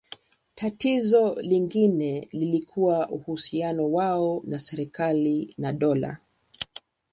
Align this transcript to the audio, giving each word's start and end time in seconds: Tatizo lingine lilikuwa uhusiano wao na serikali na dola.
Tatizo 0.55 1.37
lingine 1.41 2.27
lilikuwa 2.31 3.09
uhusiano 3.09 3.91
wao 3.91 4.41
na 4.45 4.59
serikali 4.59 5.55
na 5.57 5.73
dola. 5.73 6.17